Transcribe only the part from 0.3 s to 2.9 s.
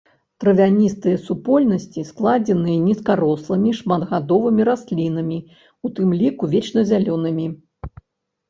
Травяністыя супольнасці складзеныя